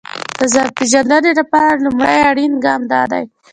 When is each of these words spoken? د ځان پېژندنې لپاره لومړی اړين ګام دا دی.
د 0.37 0.39
ځان 0.53 0.67
پېژندنې 0.77 1.31
لپاره 1.39 1.81
لومړی 1.85 2.17
اړين 2.29 2.53
ګام 2.65 2.81
دا 2.91 3.01
دی. 3.11 3.23